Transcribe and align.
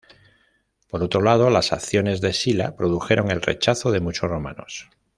Por 0.89 1.03
otro 1.03 1.21
lado, 1.21 1.51
las 1.51 1.71
acciones 1.73 2.21
de 2.21 2.33
Sila 2.33 2.75
produjeron 2.75 3.29
el 3.29 3.39
rechazo 3.39 3.91
de 3.91 3.99
muchos 3.99 4.31
romanos. 4.31 4.89